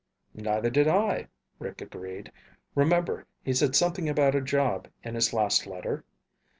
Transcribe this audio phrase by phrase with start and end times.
[0.33, 1.27] "Neither did I,"
[1.59, 2.31] Rick agreed.
[2.73, 6.03] "Remember he said something about a job in his last letter?